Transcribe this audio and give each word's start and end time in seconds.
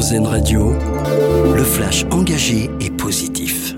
RZN 0.00 0.26
Radio, 0.26 0.72
le 1.54 1.62
flash 1.62 2.06
engagé 2.10 2.70
et 2.80 2.88
positif. 2.88 3.74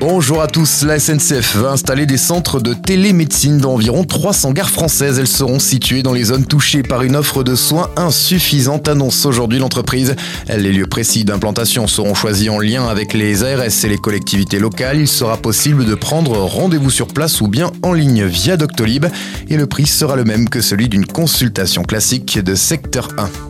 Bonjour 0.00 0.40
à 0.40 0.46
tous, 0.46 0.84
la 0.84 0.98
SNCF 0.98 1.56
va 1.56 1.72
installer 1.72 2.06
des 2.06 2.16
centres 2.16 2.60
de 2.60 2.72
télémédecine 2.72 3.58
dans 3.58 3.74
environ 3.74 4.04
300 4.04 4.52
gares 4.52 4.70
françaises. 4.70 5.18
Elles 5.18 5.26
seront 5.26 5.58
situées 5.58 6.02
dans 6.02 6.14
les 6.14 6.24
zones 6.24 6.46
touchées 6.46 6.82
par 6.82 7.02
une 7.02 7.14
offre 7.14 7.42
de 7.42 7.56
soins 7.56 7.90
insuffisante, 7.96 8.88
annonce 8.88 9.26
aujourd'hui 9.26 9.58
l'entreprise. 9.58 10.16
Les 10.48 10.72
lieux 10.72 10.86
précis 10.86 11.26
d'implantation 11.26 11.86
seront 11.86 12.14
choisis 12.14 12.48
en 12.48 12.58
lien 12.58 12.88
avec 12.88 13.12
les 13.12 13.44
ARS 13.44 13.84
et 13.84 13.88
les 13.88 13.98
collectivités 13.98 14.58
locales. 14.58 15.00
Il 15.00 15.08
sera 15.08 15.36
possible 15.36 15.84
de 15.84 15.94
prendre 15.94 16.38
rendez-vous 16.38 16.90
sur 16.90 17.08
place 17.08 17.42
ou 17.42 17.48
bien 17.48 17.70
en 17.82 17.92
ligne 17.92 18.24
via 18.24 18.56
Doctolib 18.56 19.04
et 19.50 19.58
le 19.58 19.66
prix 19.66 19.86
sera 19.86 20.16
le 20.16 20.24
même 20.24 20.48
que 20.48 20.62
celui 20.62 20.88
d'une 20.88 21.04
consultation 21.04 21.82
classique 21.82 22.38
de 22.38 22.54
secteur 22.54 23.08
1. 23.18 23.49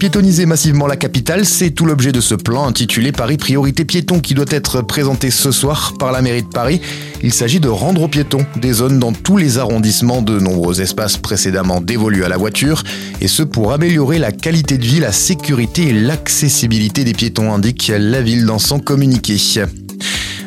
Piétoniser 0.00 0.46
massivement 0.46 0.86
la 0.86 0.96
capitale, 0.96 1.44
c'est 1.44 1.72
tout 1.72 1.84
l'objet 1.84 2.10
de 2.10 2.22
ce 2.22 2.34
plan 2.34 2.66
intitulé 2.66 3.12
Paris 3.12 3.36
Priorité 3.36 3.84
Piéton 3.84 4.20
qui 4.20 4.32
doit 4.32 4.46
être 4.48 4.80
présenté 4.80 5.30
ce 5.30 5.52
soir 5.52 5.92
par 5.98 6.10
la 6.10 6.22
mairie 6.22 6.42
de 6.42 6.48
Paris. 6.48 6.80
Il 7.22 7.34
s'agit 7.34 7.60
de 7.60 7.68
rendre 7.68 8.00
aux 8.00 8.08
piétons 8.08 8.46
des 8.56 8.72
zones 8.72 8.98
dans 8.98 9.12
tous 9.12 9.36
les 9.36 9.58
arrondissements 9.58 10.22
de 10.22 10.40
nombreux 10.40 10.80
espaces 10.80 11.18
précédemment 11.18 11.82
dévolus 11.82 12.24
à 12.24 12.30
la 12.30 12.38
voiture, 12.38 12.82
et 13.20 13.28
ce 13.28 13.42
pour 13.42 13.74
améliorer 13.74 14.18
la 14.18 14.32
qualité 14.32 14.78
de 14.78 14.86
vie, 14.86 15.00
la 15.00 15.12
sécurité 15.12 15.88
et 15.88 15.92
l'accessibilité 15.92 17.04
des 17.04 17.12
piétons, 17.12 17.52
indique 17.52 17.92
la 17.94 18.22
ville 18.22 18.46
dans 18.46 18.58
son 18.58 18.78
communiqué. 18.78 19.36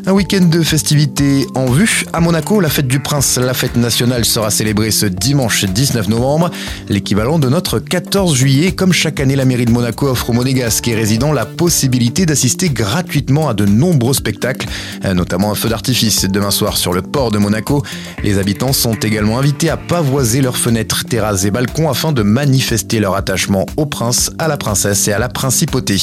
Un 0.06 0.12
week-end 0.12 0.42
de 0.42 0.62
festivités 0.64 1.48
en 1.56 1.68
vue. 1.68 2.04
À 2.12 2.20
Monaco, 2.20 2.60
la 2.60 2.68
fête 2.68 2.88
du 2.88 3.00
prince, 3.00 3.38
la 3.38 3.54
fête 3.54 3.78
nationale 3.78 4.26
sera 4.26 4.52
célébrée 4.52 4.92
ce 4.92 5.06
dimanche 5.06 5.64
19 5.64 6.10
novembre, 6.10 6.52
l'équivalent 6.90 7.40
de 7.40 7.48
notre 7.48 7.80
14 7.80 8.36
juillet. 8.36 8.74
Comme 8.74 8.92
chaque 8.92 9.22
année, 9.22 9.38
la 9.38 9.46
mairie 9.46 9.64
de 9.64 9.72
Monaco 9.72 10.10
offre 10.10 10.32
aux 10.32 10.34
monégasques 10.34 10.90
et 10.90 10.96
résidents 10.96 11.32
la 11.32 11.46
possibilité 11.46 12.26
d'assister 12.26 12.68
gratuitement 12.68 13.48
à 13.48 13.54
de 13.54 13.66
nombreux 13.66 14.14
spectacles, 14.14 14.68
notamment 15.16 15.52
un 15.52 15.56
feu 15.56 15.70
d'artifice 15.70 16.26
demain 16.26 16.52
soir 16.52 16.76
sur 16.76 16.92
le 16.92 17.02
port 17.02 17.32
de 17.32 17.38
Monaco. 17.38 17.82
Les 18.24 18.40
habitants 18.40 18.74
sont 18.74 18.96
également 18.96 19.40
invités 19.40 19.70
à 19.70 19.78
pavoiser 19.78 20.42
leurs 20.42 20.58
fenêtres, 20.58 21.06
terrasses 21.06 21.46
et 21.46 21.52
balcons 21.52 21.90
afin 21.90 22.12
de 22.12 22.24
manifester 22.24 23.00
leur 23.00 23.16
attachement 23.16 23.66
au 23.78 23.86
prince, 23.86 24.32
à 24.38 24.50
la 24.50 24.58
princesse 24.58 25.08
et 25.08 25.14
à 25.14 25.20
la 25.20 25.30
principauté. 25.30 25.98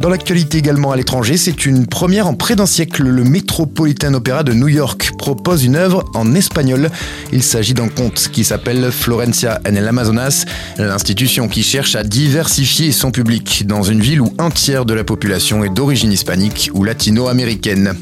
Dans 0.00 0.08
l'actualité 0.08 0.58
également 0.58 0.92
à 0.92 0.96
l'étranger, 0.96 1.36
c'est 1.36 1.66
une 1.66 1.86
première 1.86 2.26
en 2.26 2.34
près 2.34 2.54
d'un 2.54 2.66
siècle. 2.66 3.02
Le 3.02 3.24
Metropolitan 3.24 4.14
Opera 4.14 4.42
de 4.42 4.52
New 4.52 4.68
York 4.68 5.12
propose 5.18 5.64
une 5.64 5.76
œuvre 5.76 6.04
en 6.14 6.34
espagnol. 6.34 6.90
Il 7.32 7.42
s'agit 7.42 7.74
d'un 7.74 7.88
conte 7.88 8.28
qui 8.32 8.44
s'appelle 8.44 8.90
Florencia 8.92 9.60
en 9.66 9.74
el 9.74 9.88
Amazonas, 9.88 10.44
l'institution 10.78 11.48
qui 11.48 11.62
cherche 11.62 11.96
à 11.96 12.02
diversifier 12.02 12.92
son 12.92 13.10
public 13.10 13.66
dans 13.66 13.82
une 13.82 14.00
ville 14.00 14.20
où 14.20 14.32
un 14.38 14.50
tiers 14.50 14.84
de 14.84 14.94
la 14.94 15.04
population 15.04 15.64
est 15.64 15.74
d'origine 15.74 16.12
hispanique 16.12 16.70
ou 16.74 16.84
latino-américaine 16.84 17.94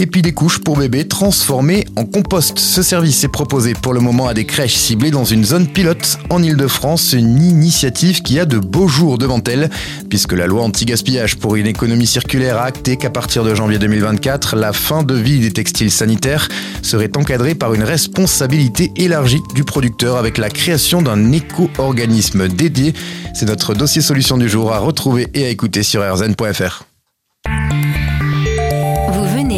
et 0.00 0.06
puis 0.06 0.22
des 0.22 0.32
couches 0.32 0.58
pour 0.58 0.78
bébés 0.78 1.06
transformées 1.06 1.84
en 1.94 2.06
compost. 2.06 2.58
Ce 2.58 2.82
service 2.82 3.22
est 3.22 3.28
proposé 3.28 3.74
pour 3.74 3.92
le 3.92 4.00
moment 4.00 4.26
à 4.26 4.34
des 4.34 4.46
crèches 4.46 4.74
ciblées 4.74 5.10
dans 5.10 5.26
une 5.26 5.44
zone 5.44 5.68
pilote 5.68 6.18
en 6.30 6.42
Ile-de-France, 6.42 7.12
une 7.12 7.40
initiative 7.42 8.22
qui 8.22 8.40
a 8.40 8.46
de 8.46 8.58
beaux 8.58 8.88
jours 8.88 9.18
devant 9.18 9.42
elle, 9.44 9.68
puisque 10.08 10.32
la 10.32 10.46
loi 10.46 10.62
anti-gaspillage 10.62 11.36
pour 11.36 11.54
une 11.56 11.66
économie 11.66 12.06
circulaire 12.06 12.56
a 12.56 12.64
acté 12.64 12.96
qu'à 12.96 13.10
partir 13.10 13.44
de 13.44 13.54
janvier 13.54 13.78
2024, 13.78 14.56
la 14.56 14.72
fin 14.72 15.02
de 15.02 15.14
vie 15.14 15.38
des 15.38 15.52
textiles 15.52 15.90
sanitaires 15.90 16.48
serait 16.82 17.14
encadrée 17.16 17.54
par 17.54 17.74
une 17.74 17.84
responsabilité 17.84 18.90
élargie 18.96 19.40
du 19.54 19.64
producteur 19.64 20.16
avec 20.16 20.38
la 20.38 20.48
création 20.48 21.02
d'un 21.02 21.30
éco-organisme 21.30 22.48
dédié. 22.48 22.94
C'est 23.34 23.46
notre 23.46 23.74
dossier 23.74 24.00
solution 24.00 24.38
du 24.38 24.48
jour 24.48 24.72
à 24.72 24.78
retrouver 24.78 25.28
et 25.34 25.44
à 25.44 25.48
écouter 25.50 25.82
sur 25.82 26.02
rzn.fr 26.02 26.89